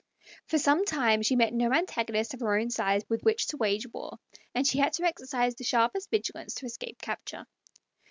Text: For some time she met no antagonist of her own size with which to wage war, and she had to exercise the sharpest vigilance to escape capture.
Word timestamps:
For 0.47 0.57
some 0.57 0.83
time 0.83 1.21
she 1.21 1.35
met 1.35 1.53
no 1.53 1.71
antagonist 1.71 2.33
of 2.33 2.39
her 2.39 2.57
own 2.57 2.71
size 2.71 3.03
with 3.07 3.21
which 3.21 3.45
to 3.49 3.57
wage 3.57 3.85
war, 3.93 4.17
and 4.55 4.65
she 4.65 4.79
had 4.79 4.93
to 4.93 5.03
exercise 5.03 5.53
the 5.53 5.63
sharpest 5.63 6.09
vigilance 6.09 6.55
to 6.55 6.65
escape 6.65 6.99
capture. 7.03 7.45